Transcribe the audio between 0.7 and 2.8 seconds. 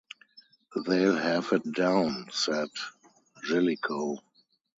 "They'll have it down," said